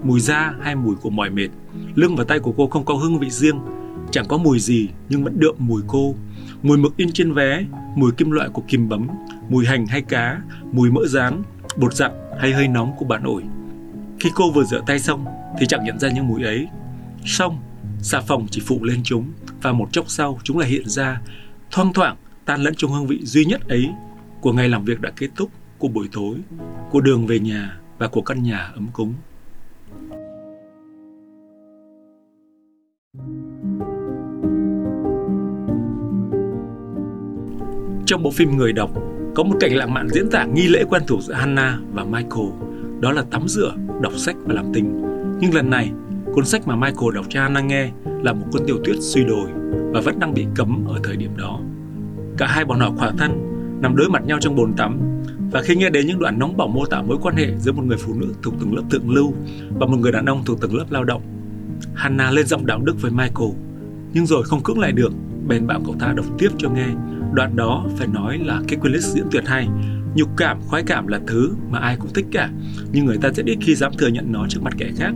mùi 0.05 0.21
da 0.21 0.55
hay 0.61 0.75
mùi 0.75 0.95
của 0.95 1.11
mỏi 1.11 1.31
mệt. 1.31 1.49
Lưng 1.95 2.17
và 2.17 2.25
tay 2.25 2.39
của 2.39 2.53
cô 2.53 2.67
không 2.67 2.85
có 2.85 2.95
hương 2.95 3.19
vị 3.19 3.31
riêng, 3.31 3.61
chẳng 4.15 4.29
có 4.29 4.37
mùi 4.37 4.59
gì 4.59 4.89
nhưng 5.09 5.25
vẫn 5.25 5.41
đượm 5.41 5.55
mùi 5.59 5.83
cô. 5.87 6.15
Mùi 6.63 6.79
mực 6.79 6.97
in 6.97 7.13
trên 7.13 7.33
vé, 7.33 7.65
mùi 7.97 8.13
kim 8.13 8.31
loại 8.31 8.49
của 8.49 8.63
kìm 8.69 8.89
bấm, 8.89 9.09
mùi 9.49 9.67
hành 9.67 9.87
hay 9.87 10.03
cá, 10.03 10.41
mùi 10.73 10.91
mỡ 10.91 11.07
rán, 11.07 11.43
bột 11.77 11.95
dặn 11.95 12.13
hay 12.41 12.53
hơi 12.53 12.69
nóng 12.69 12.93
của 12.99 13.05
bà 13.05 13.19
ổi. 13.25 13.43
Khi 14.21 14.31
cô 14.35 14.51
vừa 14.51 14.65
rửa 14.65 14.83
tay 14.87 14.99
xong 14.99 15.25
thì 15.59 15.67
chẳng 15.67 15.85
nhận 15.85 15.99
ra 15.99 16.11
những 16.11 16.29
mùi 16.29 16.43
ấy. 16.43 16.69
Xong, 17.25 17.59
xà 17.99 18.21
phòng 18.21 18.47
chỉ 18.51 18.63
phụ 18.67 18.85
lên 18.85 19.01
chúng 19.05 19.33
và 19.63 19.73
một 19.73 19.89
chốc 19.93 20.05
sau 20.09 20.39
chúng 20.45 20.59
lại 20.59 20.69
hiện 20.69 20.89
ra, 20.89 21.21
thoang 21.71 21.93
thoảng 21.93 22.17
tan 22.45 22.63
lẫn 22.63 22.75
trong 22.77 22.93
hương 22.93 23.07
vị 23.07 23.21
duy 23.23 23.45
nhất 23.45 23.69
ấy 23.69 23.89
của 24.41 24.53
ngày 24.53 24.69
làm 24.69 24.85
việc 24.85 25.01
đã 25.01 25.11
kết 25.17 25.29
thúc 25.37 25.51
của 25.79 25.89
buổi 25.89 26.09
tối, 26.13 26.37
của 26.91 27.01
đường 27.01 27.27
về 27.27 27.39
nhà 27.39 27.77
và 27.99 28.09
của 28.09 28.23
căn 28.23 28.43
nhà 28.43 28.59
ấm 28.75 28.89
cúng. 28.93 29.15
Trong 38.15 38.23
bộ 38.23 38.31
phim 38.31 38.57
Người 38.57 38.73
đọc, 38.73 38.91
có 39.35 39.43
một 39.43 39.57
cảnh 39.61 39.77
lãng 39.77 39.95
mạn 39.95 40.09
diễn 40.09 40.31
tả 40.31 40.45
nghi 40.45 40.69
lễ 40.69 40.85
quen 40.91 41.03
thuộc 41.07 41.23
giữa 41.23 41.35
Hannah 41.35 41.75
và 41.93 42.05
Michael, 42.05 42.47
đó 43.01 43.13
là 43.13 43.23
tắm 43.31 43.49
rửa, 43.49 43.75
đọc 44.03 44.13
sách 44.17 44.37
và 44.45 44.55
làm 44.55 44.65
tình. 44.75 45.03
Nhưng 45.41 45.55
lần 45.55 45.71
này, 45.71 45.91
cuốn 46.35 46.45
sách 46.45 46.69
mà 46.69 46.77
Michael 46.77 47.15
đọc 47.15 47.25
cho 47.29 47.43
Hannah 47.43 47.65
nghe 47.65 47.91
là 48.23 48.33
một 48.33 48.47
cuốn 48.53 48.63
tiểu 48.67 48.79
thuyết 48.85 48.97
suy 49.01 49.25
đồi 49.25 49.49
và 49.93 50.01
vẫn 50.01 50.19
đang 50.19 50.35
bị 50.35 50.47
cấm 50.55 50.85
ở 50.89 51.01
thời 51.05 51.17
điểm 51.17 51.31
đó. 51.37 51.61
Cả 52.37 52.47
hai 52.47 52.65
bọn 52.65 52.81
họ 52.81 52.91
khỏa 52.97 53.13
thân, 53.19 53.31
nằm 53.81 53.97
đối 53.97 54.09
mặt 54.09 54.27
nhau 54.27 54.39
trong 54.41 54.57
bồn 54.57 54.73
tắm 54.73 54.99
và 55.53 55.63
khi 55.63 55.77
nghe 55.77 55.91
đến 55.91 56.07
những 56.07 56.19
đoạn 56.19 56.39
nóng 56.39 56.57
bỏng 56.57 56.75
mô 56.75 56.87
tả 56.87 57.03
mối 57.03 57.17
quan 57.23 57.37
hệ 57.37 57.57
giữa 57.59 57.73
một 57.73 57.83
người 57.85 57.99
phụ 57.99 58.15
nữ 58.15 58.35
thuộc 58.43 58.55
tầng 58.61 58.75
lớp 58.75 58.83
thượng 58.91 59.11
lưu 59.11 59.33
và 59.79 59.87
một 59.87 59.97
người 59.97 60.13
đàn 60.13 60.27
ông 60.27 60.43
thuộc 60.45 60.61
tầng 60.61 60.75
lớp 60.75 60.87
lao 60.91 61.05
động, 61.05 61.23
Hannah 61.95 62.33
lên 62.33 62.47
giọng 62.47 62.67
đạo 62.67 62.81
đức 62.85 63.03
với 63.03 63.11
Michael, 63.11 63.51
nhưng 64.13 64.27
rồi 64.27 64.43
không 64.43 64.63
cưỡng 64.63 64.79
lại 64.79 64.93
được, 64.93 65.13
bèn 65.49 65.67
bảo 65.67 65.81
cậu 65.87 65.95
ta 65.99 66.13
đọc 66.17 66.27
tiếp 66.39 66.49
cho 66.59 66.71
nghe. 66.71 66.87
Đoạn 67.35 67.57
đó 67.57 67.87
phải 67.97 68.07
nói 68.07 68.39
là 68.39 68.61
cái 68.69 68.79
Quellis 68.81 69.15
diễn 69.15 69.25
tuyệt 69.31 69.45
hay. 69.47 69.69
Nhục 70.15 70.29
cảm, 70.37 70.61
khoái 70.67 70.83
cảm 70.87 71.07
là 71.07 71.21
thứ 71.27 71.55
mà 71.71 71.79
ai 71.79 71.97
cũng 71.97 72.13
thích 72.15 72.27
cả, 72.33 72.51
nhưng 72.93 73.07
người 73.07 73.17
ta 73.17 73.31
rất 73.31 73.47
ít 73.47 73.59
khi 73.61 73.75
dám 73.75 73.93
thừa 73.99 74.09
nhận 74.09 74.33
nó 74.33 74.47
trước 74.49 74.63
mặt 74.63 74.75
kẻ 74.79 74.91
khác, 74.97 75.13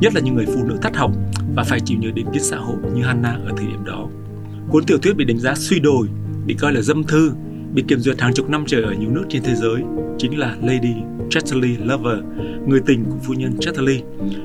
nhất 0.00 0.14
là 0.14 0.20
những 0.20 0.34
người 0.34 0.46
phụ 0.46 0.64
nữ 0.64 0.78
thắt 0.82 0.96
học 0.96 1.12
và 1.54 1.64
phải 1.64 1.80
chịu 1.80 1.98
nhiều 1.98 2.12
định 2.12 2.26
kiến 2.32 2.42
xã 2.42 2.56
hội 2.56 2.76
như 2.94 3.02
Hannah 3.02 3.34
ở 3.44 3.52
thời 3.56 3.66
điểm 3.66 3.84
đó. 3.84 4.08
Cuốn 4.68 4.84
tiểu 4.84 4.98
thuyết 4.98 5.16
bị 5.16 5.24
đánh 5.24 5.38
giá 5.38 5.54
suy 5.54 5.80
đồi, 5.80 6.08
bị 6.46 6.54
coi 6.54 6.72
là 6.72 6.80
dâm 6.80 7.04
thư 7.04 7.32
bị 7.74 7.84
kiểm 7.88 7.98
duyệt 7.98 8.20
hàng 8.20 8.34
chục 8.34 8.50
năm 8.50 8.64
trời 8.66 8.82
ở 8.82 8.92
nhiều 8.92 9.10
nước 9.10 9.24
trên 9.28 9.42
thế 9.42 9.54
giới 9.54 9.82
chính 10.18 10.38
là 10.38 10.56
Lady 10.62 10.94
Chatterley 11.30 11.76
Lover, 11.76 12.18
người 12.66 12.80
tình 12.86 13.04
của 13.04 13.18
phu 13.22 13.34
nhân 13.34 13.58
Chatterley, 13.60 14.02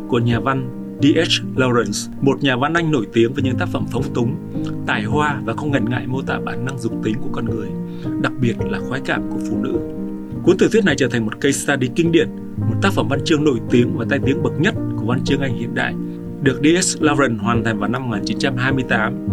của 0.07 0.19
nhà 0.19 0.39
văn 0.39 0.82
D.H. 1.01 1.45
Lawrence, 1.55 2.11
một 2.21 2.43
nhà 2.43 2.57
văn 2.57 2.73
Anh 2.73 2.91
nổi 2.91 3.07
tiếng 3.13 3.33
với 3.33 3.43
những 3.43 3.57
tác 3.57 3.67
phẩm 3.67 3.85
phóng 3.91 4.13
túng, 4.13 4.35
tài 4.87 5.03
hoa 5.03 5.41
và 5.45 5.53
không 5.53 5.71
ngần 5.71 5.89
ngại 5.89 6.07
mô 6.07 6.21
tả 6.21 6.39
bản 6.45 6.65
năng 6.65 6.79
dục 6.79 6.93
tính 7.03 7.15
của 7.21 7.29
con 7.31 7.45
người, 7.45 7.67
đặc 8.21 8.31
biệt 8.41 8.55
là 8.69 8.79
khoái 8.79 9.01
cảm 9.05 9.29
của 9.29 9.39
phụ 9.49 9.57
nữ. 9.63 9.79
Cuốn 10.43 10.57
tiểu 10.57 10.69
thuyết 10.71 10.85
này 10.85 10.95
trở 10.97 11.07
thành 11.07 11.25
một 11.25 11.41
case 11.41 11.59
study 11.59 11.89
kinh 11.95 12.11
điển, 12.11 12.29
một 12.57 12.75
tác 12.81 12.93
phẩm 12.93 13.07
văn 13.07 13.19
chương 13.25 13.43
nổi 13.43 13.59
tiếng 13.69 13.97
và 13.97 14.05
tai 14.09 14.19
tiếng 14.25 14.43
bậc 14.43 14.53
nhất 14.59 14.75
của 14.97 15.05
văn 15.05 15.23
chương 15.23 15.41
Anh 15.41 15.57
hiện 15.57 15.75
đại, 15.75 15.93
được 16.41 16.59
D.S. 16.63 16.97
Lawrence 16.97 17.37
hoàn 17.37 17.63
thành 17.63 17.79
vào 17.79 17.89
năm 17.89 18.09
1928. 18.09 19.27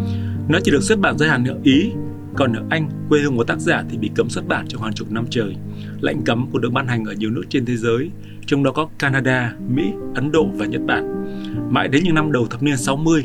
Nó 0.49 0.59
chỉ 0.65 0.71
được 0.71 0.83
xuất 0.83 0.99
bản 0.99 1.19
dưới 1.19 1.29
hạn 1.29 1.45
ở 1.45 1.59
Ý 1.63 1.93
còn 2.37 2.53
ở 2.53 2.63
Anh, 2.71 2.89
quê 3.09 3.21
hương 3.21 3.37
của 3.37 3.45
tác 3.45 3.61
giả 3.61 3.85
thì 3.91 3.99
bị 3.99 4.11
cấm 4.15 4.31
xuất 4.31 4.49
bản 4.49 4.67
trong 4.69 4.83
hàng 4.83 4.93
chục 4.93 5.13
năm 5.13 5.25
trời. 5.31 5.57
Lệnh 6.01 6.23
cấm 6.23 6.47
cũng 6.53 6.61
được 6.61 6.73
ban 6.73 6.87
hành 6.87 7.05
ở 7.05 7.13
nhiều 7.13 7.31
nước 7.31 7.43
trên 7.49 7.65
thế 7.65 7.77
giới, 7.77 8.11
trong 8.47 8.63
đó 8.63 8.73
có 8.73 8.89
Canada, 8.99 9.55
Mỹ, 9.69 9.93
Ấn 10.15 10.33
Độ 10.33 10.49
và 10.55 10.67
Nhật 10.67 10.83
Bản. 10.87 11.25
Mãi 11.71 11.89
đến 11.89 12.05
những 12.05 12.15
năm 12.15 12.33
đầu 12.33 12.47
thập 12.47 12.63
niên 12.63 12.77
60, 12.77 13.25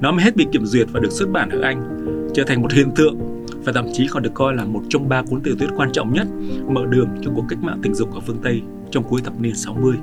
nó 0.00 0.12
mới 0.12 0.24
hết 0.24 0.36
bị 0.36 0.46
kiểm 0.52 0.66
duyệt 0.66 0.88
và 0.92 1.00
được 1.00 1.12
xuất 1.12 1.30
bản 1.32 1.48
ở 1.50 1.60
Anh, 1.60 2.06
trở 2.34 2.44
thành 2.44 2.62
một 2.62 2.72
hiện 2.72 2.90
tượng 2.96 3.18
và 3.64 3.72
thậm 3.72 3.86
chí 3.92 4.06
còn 4.10 4.22
được 4.22 4.34
coi 4.34 4.54
là 4.54 4.64
một 4.64 4.82
trong 4.88 5.08
ba 5.08 5.22
cuốn 5.22 5.40
tiểu 5.40 5.54
thuyết 5.58 5.70
quan 5.76 5.92
trọng 5.92 6.12
nhất 6.12 6.26
mở 6.68 6.86
đường 6.86 7.08
cho 7.24 7.30
cuộc 7.34 7.44
cách 7.48 7.58
mạng 7.62 7.80
tình 7.82 7.94
dục 7.94 8.14
ở 8.14 8.20
phương 8.20 8.40
Tây 8.42 8.62
trong 8.90 9.04
cuối 9.04 9.20
thập 9.24 9.40
niên 9.40 9.54
60. 9.54 9.94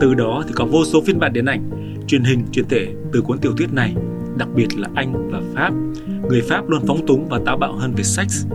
Từ 0.00 0.14
đó 0.14 0.44
thì 0.46 0.52
có 0.54 0.64
vô 0.64 0.84
số 0.84 1.02
phiên 1.06 1.18
bản 1.18 1.32
điện 1.32 1.44
ảnh, 1.44 1.70
truyền 2.06 2.24
hình, 2.24 2.44
truyền 2.52 2.68
thể 2.68 2.88
từ 3.12 3.20
cuốn 3.20 3.38
tiểu 3.38 3.52
thuyết 3.56 3.72
này 3.72 3.94
đặc 4.36 4.48
biệt 4.54 4.78
là 4.78 4.88
Anh 4.94 5.30
và 5.30 5.40
Pháp. 5.54 5.72
Người 6.28 6.42
Pháp 6.42 6.68
luôn 6.68 6.82
phóng 6.86 7.06
túng 7.06 7.28
và 7.28 7.40
táo 7.46 7.56
bạo 7.56 7.72
hơn 7.72 7.94
về 7.96 8.02
sex, 8.02 8.46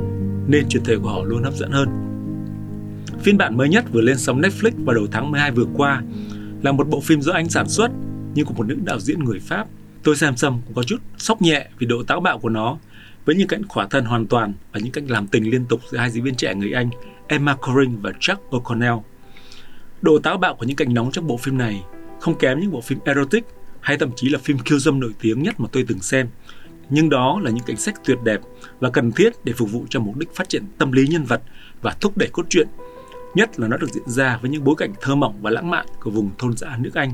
nên 0.47 0.69
truyền 0.69 0.83
thể 0.83 0.95
của 0.97 1.09
họ 1.09 1.23
luôn 1.23 1.43
hấp 1.43 1.53
dẫn 1.53 1.71
hơn. 1.71 1.89
Phiên 3.19 3.37
bản 3.37 3.57
mới 3.57 3.69
nhất 3.69 3.85
vừa 3.91 4.01
lên 4.01 4.17
sóng 4.17 4.41
Netflix 4.41 4.71
vào 4.85 4.95
đầu 4.95 5.07
tháng 5.11 5.31
12 5.31 5.51
vừa 5.51 5.65
qua 5.73 6.03
là 6.63 6.71
một 6.71 6.87
bộ 6.87 7.01
phim 7.01 7.21
do 7.21 7.33
Anh 7.33 7.49
sản 7.49 7.69
xuất 7.69 7.91
nhưng 8.33 8.45
của 8.45 8.53
một 8.53 8.67
nữ 8.67 8.77
đạo 8.83 8.99
diễn 8.99 9.19
người 9.19 9.39
Pháp. 9.39 9.67
Tôi 10.03 10.15
xem 10.15 10.35
xong 10.35 10.61
cũng 10.65 10.75
có 10.75 10.83
chút 10.83 10.97
sốc 11.17 11.41
nhẹ 11.41 11.67
vì 11.79 11.87
độ 11.87 12.03
táo 12.03 12.19
bạo 12.19 12.39
của 12.39 12.49
nó 12.49 12.77
với 13.25 13.35
những 13.35 13.47
cảnh 13.47 13.67
khỏa 13.67 13.87
thân 13.87 14.05
hoàn 14.05 14.27
toàn 14.27 14.53
và 14.73 14.79
những 14.83 14.91
cảnh 14.91 15.07
làm 15.07 15.27
tình 15.27 15.49
liên 15.49 15.65
tục 15.65 15.81
giữa 15.91 15.97
hai 15.97 16.09
diễn 16.09 16.23
viên 16.23 16.35
trẻ 16.35 16.55
người 16.55 16.71
Anh 16.71 16.89
Emma 17.27 17.55
Corrin 17.55 18.01
và 18.01 18.11
Jack 18.19 18.35
O'Connell. 18.49 19.01
Độ 20.01 20.19
táo 20.19 20.37
bạo 20.37 20.55
của 20.55 20.65
những 20.65 20.75
cảnh 20.75 20.93
nóng 20.93 21.11
trong 21.11 21.27
bộ 21.27 21.37
phim 21.37 21.57
này 21.57 21.83
không 22.19 22.37
kém 22.37 22.59
những 22.59 22.71
bộ 22.71 22.81
phim 22.81 22.99
erotic 23.05 23.45
hay 23.81 23.97
thậm 23.97 24.09
chí 24.15 24.29
là 24.29 24.39
phim 24.39 24.57
khiêu 24.57 24.79
dâm 24.79 24.99
nổi 24.99 25.11
tiếng 25.21 25.43
nhất 25.43 25.59
mà 25.59 25.67
tôi 25.71 25.85
từng 25.87 25.99
xem. 25.99 26.27
Nhưng 26.89 27.09
đó 27.09 27.39
là 27.43 27.51
những 27.51 27.63
cảnh 27.63 27.77
sách 27.77 27.95
tuyệt 28.05 28.17
đẹp 28.23 28.39
và 28.79 28.89
cần 28.89 29.11
thiết 29.11 29.33
để 29.43 29.53
phục 29.53 29.71
vụ 29.71 29.85
cho 29.89 29.99
mục 29.99 30.17
đích 30.17 30.35
phát 30.35 30.49
triển 30.49 30.63
tâm 30.77 30.91
lý 30.91 31.07
nhân 31.07 31.23
vật 31.23 31.41
và 31.81 31.95
thúc 32.01 32.17
đẩy 32.17 32.29
cốt 32.29 32.45
truyện. 32.49 32.67
Nhất 33.35 33.59
là 33.59 33.67
nó 33.67 33.77
được 33.77 33.89
diễn 33.93 34.09
ra 34.09 34.39
với 34.41 34.51
những 34.51 34.63
bối 34.63 34.75
cảnh 34.77 34.93
thơ 35.01 35.15
mộng 35.15 35.41
và 35.41 35.51
lãng 35.51 35.69
mạn 35.69 35.85
của 35.99 36.11
vùng 36.11 36.29
thôn 36.37 36.57
dã 36.57 36.77
nước 36.79 36.93
Anh. 36.93 37.13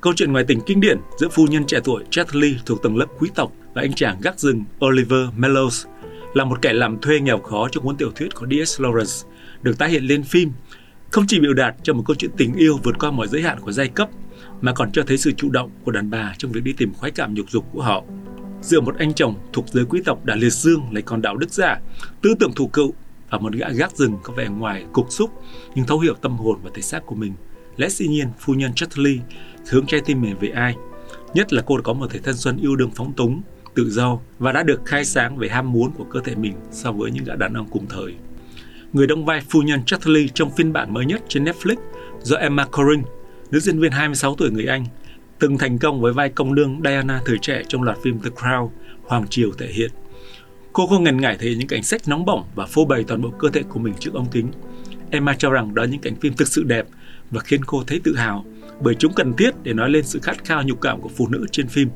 Câu 0.00 0.12
chuyện 0.16 0.32
ngoài 0.32 0.44
tình 0.48 0.60
kinh 0.66 0.80
điển 0.80 0.98
giữa 1.18 1.28
phu 1.28 1.46
nhân 1.46 1.66
trẻ 1.66 1.80
tuổi 1.84 2.04
Chatterley 2.10 2.56
thuộc 2.66 2.82
tầng 2.82 2.96
lớp 2.96 3.06
quý 3.18 3.30
tộc 3.34 3.52
và 3.74 3.82
anh 3.82 3.92
chàng 3.92 4.20
gác 4.22 4.40
rừng 4.40 4.64
Oliver 4.86 5.28
Mellows 5.38 5.86
là 6.34 6.44
một 6.44 6.62
kẻ 6.62 6.72
làm 6.72 6.98
thuê 6.98 7.20
nghèo 7.20 7.38
khó 7.38 7.68
trong 7.68 7.84
cuốn 7.84 7.96
tiểu 7.96 8.10
thuyết 8.16 8.34
của 8.34 8.46
D.S. 8.46 8.80
Lawrence 8.80 9.28
được 9.62 9.78
tái 9.78 9.90
hiện 9.90 10.04
lên 10.04 10.22
phim 10.22 10.52
Không 11.10 11.24
chỉ 11.28 11.40
biểu 11.40 11.54
đạt 11.54 11.74
cho 11.82 11.94
một 11.94 12.02
câu 12.06 12.16
chuyện 12.18 12.30
tình 12.36 12.54
yêu 12.54 12.78
vượt 12.82 12.98
qua 12.98 13.10
mọi 13.10 13.28
giới 13.28 13.42
hạn 13.42 13.60
của 13.60 13.72
giai 13.72 13.88
cấp, 13.88 14.08
mà 14.60 14.72
còn 14.72 14.92
cho 14.92 15.02
thấy 15.06 15.18
sự 15.18 15.32
chủ 15.32 15.50
động 15.50 15.70
của 15.84 15.92
đàn 15.92 16.10
bà 16.10 16.34
trong 16.38 16.52
việc 16.52 16.64
đi 16.64 16.72
tìm 16.72 16.94
khoái 16.94 17.12
cảm 17.12 17.34
nhục 17.34 17.50
dục 17.50 17.64
của 17.72 17.82
họ. 17.82 18.04
Giữa 18.62 18.80
một 18.80 18.94
anh 18.98 19.14
chồng 19.14 19.34
thuộc 19.52 19.68
giới 19.68 19.84
quý 19.84 20.02
tộc 20.04 20.24
đã 20.24 20.34
liệt 20.34 20.52
dương 20.52 20.82
lại 20.92 21.02
còn 21.02 21.22
đạo 21.22 21.36
đức 21.36 21.50
giả, 21.50 21.80
tư 22.22 22.34
tưởng 22.40 22.52
thủ 22.52 22.66
cựu 22.66 22.94
và 23.30 23.38
một 23.38 23.52
gã 23.52 23.68
gác 23.68 23.96
rừng 23.96 24.14
có 24.22 24.32
vẻ 24.32 24.48
ngoài 24.48 24.84
cục 24.92 25.12
xúc 25.12 25.30
nhưng 25.74 25.86
thấu 25.86 25.98
hiểu 25.98 26.14
tâm 26.14 26.36
hồn 26.36 26.58
và 26.62 26.70
thể 26.74 26.82
xác 26.82 27.06
của 27.06 27.14
mình. 27.14 27.32
Lẽ 27.76 27.88
dĩ 27.88 28.08
nhiên, 28.08 28.28
phu 28.38 28.54
nhân 28.54 28.74
Chatterley 28.74 29.20
hướng 29.70 29.86
trái 29.86 30.00
tim 30.04 30.20
mình 30.20 30.36
về 30.40 30.48
ai. 30.48 30.76
Nhất 31.34 31.52
là 31.52 31.62
cô 31.66 31.76
đã 31.76 31.82
có 31.82 31.92
một 31.92 32.06
thể 32.10 32.18
thanh 32.18 32.36
xuân 32.36 32.56
yêu 32.56 32.76
đương 32.76 32.90
phóng 32.94 33.12
túng, 33.12 33.42
tự 33.74 33.90
do 33.90 34.18
và 34.38 34.52
đã 34.52 34.62
được 34.62 34.80
khai 34.84 35.04
sáng 35.04 35.36
về 35.36 35.48
ham 35.48 35.72
muốn 35.72 35.90
của 35.92 36.04
cơ 36.04 36.20
thể 36.24 36.34
mình 36.34 36.54
so 36.70 36.92
với 36.92 37.10
những 37.10 37.24
gã 37.24 37.34
đàn 37.34 37.54
ông 37.54 37.68
cùng 37.70 37.86
thời. 37.88 38.14
Người 38.92 39.06
đóng 39.06 39.24
vai 39.24 39.40
phu 39.48 39.62
nhân 39.62 39.84
Chatterley 39.84 40.28
trong 40.34 40.50
phiên 40.50 40.72
bản 40.72 40.94
mới 40.94 41.06
nhất 41.06 41.22
trên 41.28 41.44
Netflix 41.44 41.76
do 42.22 42.36
Emma 42.36 42.64
Corrin, 42.64 43.02
nữ 43.50 43.60
diễn 43.60 43.78
viên 43.78 43.92
26 43.92 44.34
tuổi 44.34 44.50
người 44.50 44.66
Anh, 44.66 44.84
từng 45.38 45.58
thành 45.58 45.78
công 45.78 46.00
với 46.00 46.12
vai 46.12 46.28
công 46.28 46.54
nương 46.54 46.80
Diana 46.84 47.20
thời 47.26 47.38
trẻ 47.42 47.62
trong 47.68 47.82
loạt 47.82 47.98
phim 48.02 48.20
The 48.20 48.30
Crown, 48.30 48.68
Hoàng 49.02 49.26
Triều 49.28 49.50
thể 49.58 49.66
hiện. 49.66 49.90
Cô 50.72 50.86
không 50.86 51.04
ngần 51.04 51.20
ngại 51.20 51.36
thể 51.40 51.48
hiện 51.48 51.58
những 51.58 51.68
cảnh 51.68 51.82
sách 51.82 52.08
nóng 52.08 52.24
bỏng 52.24 52.44
và 52.54 52.66
phô 52.66 52.84
bày 52.84 53.04
toàn 53.04 53.22
bộ 53.22 53.30
cơ 53.30 53.48
thể 53.50 53.62
của 53.62 53.78
mình 53.78 53.94
trước 54.00 54.14
ống 54.14 54.26
kính. 54.32 54.48
Emma 55.10 55.34
cho 55.38 55.50
rằng 55.50 55.74
đó 55.74 55.82
là 55.82 55.88
những 55.88 56.00
cảnh 56.00 56.16
phim 56.16 56.34
thực 56.34 56.48
sự 56.48 56.62
đẹp 56.62 56.86
và 57.30 57.40
khiến 57.40 57.64
cô 57.64 57.84
thấy 57.86 58.00
tự 58.04 58.16
hào 58.16 58.44
bởi 58.80 58.94
chúng 58.94 59.12
cần 59.12 59.34
thiết 59.34 59.50
để 59.62 59.72
nói 59.72 59.90
lên 59.90 60.04
sự 60.04 60.20
khát 60.22 60.44
khao 60.44 60.62
nhục 60.62 60.80
cảm 60.80 61.00
của 61.00 61.08
phụ 61.08 61.28
nữ 61.28 61.46
trên 61.52 61.68
phim. 61.68 61.88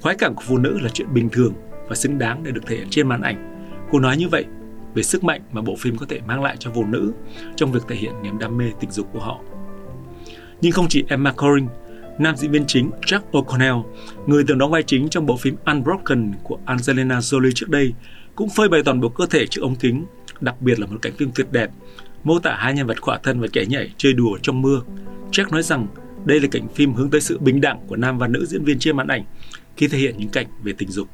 Khoái 0.00 0.16
cảm 0.18 0.34
của 0.34 0.42
phụ 0.46 0.58
nữ 0.58 0.78
là 0.82 0.88
chuyện 0.88 1.14
bình 1.14 1.28
thường 1.28 1.54
và 1.88 1.96
xứng 1.96 2.18
đáng 2.18 2.42
để 2.44 2.50
được 2.50 2.66
thể 2.66 2.76
hiện 2.76 2.86
trên 2.90 3.08
màn 3.08 3.22
ảnh. 3.22 3.68
Cô 3.90 4.00
nói 4.00 4.16
như 4.16 4.28
vậy 4.28 4.44
về 4.94 5.02
sức 5.02 5.24
mạnh 5.24 5.40
mà 5.52 5.62
bộ 5.62 5.76
phim 5.78 5.96
có 5.96 6.06
thể 6.08 6.20
mang 6.26 6.42
lại 6.42 6.56
cho 6.58 6.70
phụ 6.74 6.84
nữ 6.84 7.12
trong 7.56 7.72
việc 7.72 7.82
thể 7.88 7.96
hiện 7.96 8.12
niềm 8.22 8.38
đam 8.38 8.58
mê 8.58 8.64
tình 8.80 8.90
dục 8.90 9.08
của 9.12 9.20
họ. 9.20 9.40
Nhưng 10.64 10.72
không 10.72 10.88
chỉ 10.88 11.04
Emma 11.08 11.32
Corrin, 11.32 11.66
nam 12.18 12.36
diễn 12.36 12.50
viên 12.50 12.66
chính 12.66 12.90
Jack 13.06 13.20
O'Connell, 13.32 13.82
người 14.26 14.44
từng 14.46 14.58
đóng 14.58 14.70
vai 14.70 14.82
chính 14.82 15.08
trong 15.08 15.26
bộ 15.26 15.36
phim 15.36 15.56
Unbroken 15.66 16.32
của 16.42 16.58
Angelina 16.64 17.18
Jolie 17.18 17.50
trước 17.54 17.68
đây, 17.68 17.92
cũng 18.34 18.48
phơi 18.50 18.68
bày 18.68 18.82
toàn 18.84 19.00
bộ 19.00 19.08
cơ 19.08 19.26
thể 19.26 19.46
trước 19.46 19.62
ống 19.62 19.76
kính, 19.76 20.04
đặc 20.40 20.60
biệt 20.60 20.80
là 20.80 20.86
một 20.86 20.98
cảnh 21.02 21.12
phim 21.18 21.30
tuyệt 21.34 21.46
đẹp, 21.52 21.70
mô 22.24 22.38
tả 22.38 22.56
hai 22.58 22.74
nhân 22.74 22.86
vật 22.86 23.00
khỏa 23.00 23.18
thân 23.18 23.40
và 23.40 23.46
kẻ 23.52 23.64
nhảy 23.68 23.92
chơi 23.96 24.12
đùa 24.12 24.38
trong 24.42 24.62
mưa. 24.62 24.80
Jack 25.32 25.50
nói 25.50 25.62
rằng 25.62 25.86
đây 26.24 26.40
là 26.40 26.48
cảnh 26.50 26.68
phim 26.74 26.94
hướng 26.94 27.10
tới 27.10 27.20
sự 27.20 27.38
bình 27.38 27.60
đẳng 27.60 27.80
của 27.86 27.96
nam 27.96 28.18
và 28.18 28.28
nữ 28.28 28.46
diễn 28.46 28.64
viên 28.64 28.78
trên 28.78 28.96
màn 28.96 29.08
ảnh 29.08 29.24
khi 29.76 29.88
thể 29.88 29.98
hiện 29.98 30.14
những 30.18 30.30
cảnh 30.30 30.46
về 30.62 30.72
tình 30.78 30.90
dục. 30.90 31.08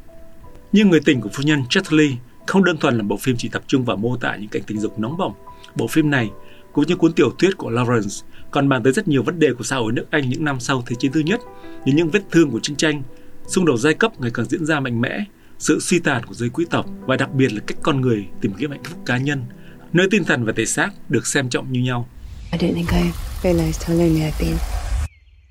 Nhưng 0.73 0.91
người 0.91 1.01
tình 1.05 1.21
của 1.21 1.31
phu 1.33 1.43
nhân 1.43 1.63
Chatterley 1.71 2.17
không 2.47 2.65
đơn 2.65 2.77
thuần 2.77 2.97
là 2.97 3.03
bộ 3.03 3.17
phim 3.17 3.37
chỉ 3.37 3.49
tập 3.49 3.63
trung 3.67 3.85
vào 3.85 3.97
mô 3.97 4.17
tả 4.17 4.37
những 4.37 4.49
cảnh 4.49 4.63
tình 4.67 4.81
dục 4.81 4.99
nóng 4.99 5.17
bỏng. 5.17 5.33
Bộ 5.77 5.87
phim 5.87 6.11
này, 6.11 6.31
cũng 6.73 6.87
như 6.87 6.97
cuốn 6.97 7.13
tiểu 7.13 7.31
thuyết 7.39 7.57
của 7.57 7.71
Lawrence, 7.71 8.25
còn 8.51 8.69
bàn 8.69 8.83
tới 8.83 8.93
rất 8.93 9.09
nhiều 9.09 9.23
vấn 9.23 9.39
đề 9.39 9.49
của 9.59 9.65
xã 9.65 9.77
hội 9.77 9.93
nước 9.93 10.05
Anh 10.11 10.29
những 10.31 10.45
năm 10.45 10.61
sau 10.61 10.83
Thế 10.87 10.97
chiến 10.99 11.13
thứ 11.13 11.21
nhất, 11.21 11.41
như 11.85 11.93
những 11.93 12.11
vết 12.11 12.21
thương 12.31 12.51
của 12.51 12.61
chiến 12.63 12.77
tranh, 12.77 13.03
xung 13.47 13.65
đột 13.65 13.77
giai 13.77 13.95
cấp 13.95 14.21
ngày 14.21 14.31
càng 14.35 14.47
diễn 14.47 14.67
ra 14.67 14.81
mạnh 14.81 15.01
mẽ, 15.01 15.25
sự 15.59 15.81
suy 15.81 15.99
tàn 15.99 16.27
của 16.27 16.35
giới 16.35 16.49
quý 16.49 16.65
tộc 16.71 16.87
và 17.01 17.17
đặc 17.17 17.35
biệt 17.35 17.53
là 17.53 17.61
cách 17.67 17.79
con 17.83 18.01
người 18.01 18.27
tìm 18.41 18.53
kiếm 18.59 18.71
hạnh 18.71 18.85
phúc 18.85 18.99
cá 19.07 19.19
nhân, 19.19 19.45
nơi 19.93 20.09
tinh 20.11 20.25
thần 20.25 20.45
và 20.45 20.53
thể 20.57 20.67
xác 20.67 20.91
được 21.09 21.27
xem 21.27 21.49
trọng 21.49 21.73
như 21.73 21.81
nhau. 21.81 22.09
I 22.53 22.59
don't 22.59 22.75
think 22.75 22.93
I 22.93 23.11
realized 23.43 23.87
how 23.87 23.99
lonely 23.99 24.21
I've 24.21 24.33
been. 24.41 24.57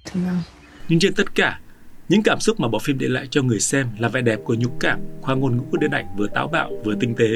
Till 0.06 0.24
now. 0.24 0.38
Nhưng 0.90 1.00
trên 1.00 1.14
tất 1.14 1.36
cả, 1.36 1.60
những 2.10 2.24
cảm 2.24 2.40
xúc 2.40 2.60
mà 2.60 2.68
bộ 2.68 2.80
phim 2.80 2.98
để 2.98 3.08
lại 3.08 3.28
cho 3.32 3.42
người 3.42 3.60
xem 3.60 3.88
là 4.00 4.08
vẻ 4.08 4.22
đẹp 4.22 4.40
của 4.44 4.54
nhục 4.54 4.80
cảm, 4.80 5.00
khoa 5.22 5.36
ngôn 5.36 5.58
ngữ 5.58 5.78
điện 5.80 5.92
ảnh 5.92 6.06
vừa 6.18 6.28
táo 6.28 6.48
bạo 6.48 6.72
vừa 6.84 6.96
tinh 7.00 7.16
tế. 7.16 7.28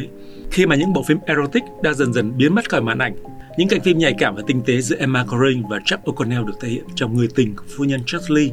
Khi 0.52 0.66
mà 0.66 0.76
những 0.76 0.94
bộ 0.94 1.04
phim 1.04 1.18
erotic 1.26 1.64
đang 1.84 1.96
dần 1.96 2.14
dần 2.14 2.38
biến 2.38 2.56
mất 2.56 2.70
khỏi 2.70 2.82
màn 2.82 2.98
ảnh, 2.98 3.16
những 3.58 3.68
cảnh 3.68 3.82
phim 3.82 3.98
nhạy 3.98 4.14
cảm 4.18 4.36
và 4.36 4.42
tinh 4.48 4.62
tế 4.66 4.82
giữa 4.82 4.96
Emma 4.96 5.26
Corrin 5.26 5.64
và 5.70 5.78
Jack 5.78 5.98
O'Connell 6.04 6.46
được 6.46 6.54
thể 6.62 6.70
hiện 6.70 6.84
trong 6.96 7.16
người 7.18 7.28
tình 7.36 7.56
của 7.56 7.66
phu 7.78 7.84
nhân 7.84 8.02
Charlie, 8.06 8.52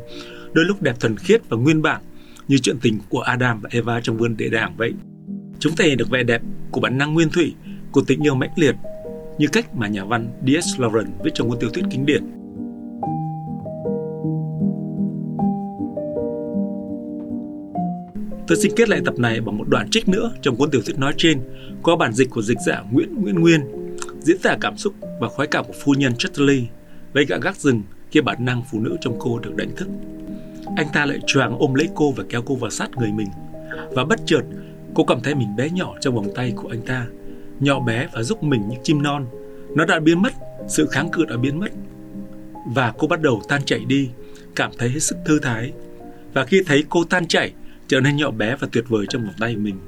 đôi 0.53 0.65
lúc 0.65 0.83
đẹp 0.83 1.01
thuần 1.01 1.17
khiết 1.17 1.49
và 1.49 1.57
nguyên 1.57 1.83
bản 1.83 2.01
như 2.49 2.59
chuyện 2.59 2.77
tình 2.83 2.99
của 3.09 3.21
Adam 3.21 3.61
và 3.61 3.69
Eva 3.73 4.01
trong 4.01 4.17
vườn 4.17 4.37
địa 4.37 4.49
đàng 4.49 4.75
vậy. 4.77 4.93
Chúng 5.59 5.77
thể 5.77 5.89
hiện 5.89 5.99
được 5.99 6.11
vẻ 6.11 6.23
đẹp 6.23 6.43
của 6.71 6.81
bản 6.81 6.99
năng 6.99 7.15
nguyên 7.15 7.31
thủy, 7.31 7.55
của 7.93 8.03
tình 8.07 8.27
yêu 8.27 8.35
mãnh 8.35 8.51
liệt, 8.57 8.75
như 9.39 9.47
cách 9.53 9.75
mà 9.75 9.89
nhà 9.89 10.05
văn 10.05 10.29
D.S. 10.47 10.81
Lawrence 10.81 11.11
viết 11.25 11.31
trong 11.35 11.49
cuốn 11.49 11.59
tiểu 11.59 11.71
thuyết 11.71 11.85
kinh 11.91 12.07
điển 12.07 12.25
Tôi 18.51 18.59
xin 18.59 18.73
kết 18.77 18.89
lại 18.89 19.01
tập 19.05 19.19
này 19.19 19.41
bằng 19.41 19.59
một 19.59 19.69
đoạn 19.69 19.91
trích 19.91 20.09
nữa 20.09 20.33
trong 20.43 20.57
cuốn 20.57 20.71
tiểu 20.71 20.83
thuyết 20.87 20.99
nói 20.99 21.15
trên, 21.17 21.41
có 21.83 21.97
bản 21.97 22.13
dịch 22.13 22.31
của 22.31 22.43
dịch 22.43 22.59
giả 22.67 22.83
Nguyễn 22.91 23.15
Nguyễn 23.23 23.41
Nguyên, 23.41 23.61
diễn 24.21 24.39
tả 24.43 24.57
cảm 24.61 24.77
xúc 24.77 24.95
và 25.21 25.29
khoái 25.29 25.49
cảm 25.49 25.65
của 25.65 25.73
phu 25.85 25.95
nhân 25.95 26.13
Chatterley 26.19 26.67
với 27.13 27.25
gã 27.25 27.37
gác 27.37 27.57
rừng 27.57 27.83
khi 28.11 28.21
bản 28.21 28.45
năng 28.45 28.63
phụ 28.71 28.81
nữ 28.81 28.97
trong 29.01 29.17
cô 29.19 29.39
được 29.39 29.57
đánh 29.57 29.77
thức. 29.77 29.89
Anh 30.77 30.87
ta 30.93 31.07
lại 31.07 31.19
choàng 31.27 31.57
ôm 31.59 31.75
lấy 31.75 31.89
cô 31.95 32.13
và 32.13 32.25
kéo 32.29 32.43
cô 32.47 32.55
vào 32.55 32.71
sát 32.71 32.91
người 32.97 33.13
mình. 33.13 33.29
Và 33.91 34.05
bất 34.05 34.21
chợt, 34.27 34.43
cô 34.95 35.05
cảm 35.05 35.21
thấy 35.21 35.35
mình 35.35 35.57
bé 35.57 35.71
nhỏ 35.71 35.95
trong 36.01 36.15
vòng 36.15 36.29
tay 36.35 36.53
của 36.57 36.69
anh 36.69 36.83
ta, 36.83 37.07
nhỏ 37.61 37.81
bé 37.81 38.09
và 38.13 38.23
giúp 38.23 38.43
mình 38.43 38.69
như 38.69 38.77
chim 38.83 39.03
non. 39.03 39.27
Nó 39.77 39.85
đã 39.85 40.01
biến 40.01 40.23
mất, 40.23 40.33
sự 40.69 40.87
kháng 40.87 41.11
cự 41.11 41.25
đã 41.25 41.37
biến 41.37 41.61
mất. 41.61 41.71
Và 42.75 42.93
cô 42.99 43.07
bắt 43.07 43.23
đầu 43.23 43.43
tan 43.49 43.63
chảy 43.65 43.81
đi, 43.85 44.09
cảm 44.57 44.71
thấy 44.79 44.89
hết 44.89 45.01
sức 45.01 45.17
thư 45.25 45.39
thái. 45.39 45.73
Và 46.33 46.45
khi 46.45 46.63
thấy 46.67 46.85
cô 46.89 47.05
tan 47.05 47.27
chảy, 47.27 47.53
trở 47.91 48.01
nên 48.01 48.17
nhỏ 48.17 48.31
bé 48.31 48.57
và 48.57 48.69
tuyệt 48.73 48.85
vời 48.89 49.07
trong 49.09 49.25
vòng 49.25 49.35
tay 49.39 49.57
mình. 49.57 49.79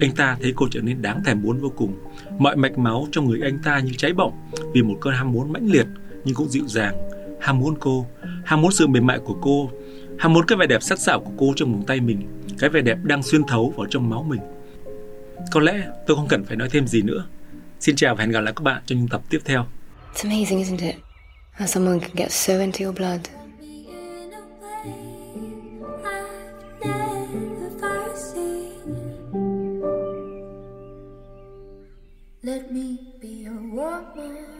Anh 0.00 0.14
ta 0.14 0.36
thấy 0.42 0.52
cô 0.56 0.68
trở 0.70 0.80
nên 0.80 1.02
đáng 1.02 1.24
thèm 1.24 1.42
muốn 1.42 1.58
vô 1.60 1.72
cùng. 1.76 1.94
Mọi 2.38 2.56
mạch 2.56 2.78
máu 2.78 3.06
trong 3.12 3.28
người 3.28 3.40
anh 3.42 3.58
ta 3.64 3.78
như 3.78 3.92
cháy 3.98 4.12
bỏng 4.12 4.50
vì 4.74 4.82
một 4.82 4.98
cơn 5.00 5.14
ham 5.14 5.32
muốn 5.32 5.52
mãnh 5.52 5.66
liệt 5.66 5.86
nhưng 6.24 6.34
cũng 6.34 6.48
dịu 6.48 6.64
dàng. 6.66 6.96
Ham 7.40 7.58
muốn 7.58 7.74
cô, 7.80 8.06
ham 8.44 8.60
muốn 8.60 8.72
sự 8.72 8.86
mềm 8.86 9.06
mại 9.06 9.18
của 9.18 9.38
cô, 9.42 9.70
ham 10.18 10.32
muốn 10.32 10.46
cái 10.46 10.58
vẻ 10.58 10.66
đẹp 10.66 10.82
sắc 10.82 10.98
sảo 10.98 11.20
của 11.20 11.30
cô 11.38 11.52
trong 11.56 11.72
vòng 11.72 11.84
tay 11.86 12.00
mình, 12.00 12.22
cái 12.58 12.70
vẻ 12.70 12.80
đẹp 12.80 12.98
đang 13.02 13.22
xuyên 13.22 13.44
thấu 13.44 13.74
vào 13.76 13.86
trong 13.90 14.10
máu 14.10 14.22
mình. 14.22 14.40
Có 15.52 15.60
lẽ 15.60 15.88
tôi 16.06 16.16
không 16.16 16.28
cần 16.28 16.44
phải 16.44 16.56
nói 16.56 16.68
thêm 16.70 16.86
gì 16.86 17.02
nữa. 17.02 17.26
Xin 17.80 17.96
chào 17.96 18.14
và 18.14 18.20
hẹn 18.24 18.30
gặp 18.30 18.40
lại 18.40 18.54
các 18.56 18.62
bạn 18.62 18.82
trong 18.86 18.98
những 18.98 19.08
tập 19.08 19.22
tiếp 19.30 19.38
theo. 19.44 19.66
It's 20.14 20.30
amazing, 20.30 20.58
isn't 20.58 20.86
it? 20.86 20.94
How 21.58 21.66
someone 21.66 21.98
can 21.98 22.10
get 22.14 22.32
so 22.32 22.58
into 22.58 22.84
your 22.84 22.98
blood. 22.98 23.20
Let 32.48 32.72
me 32.72 32.98
be 33.20 33.44
a 33.44 33.52
woman. 33.52 34.57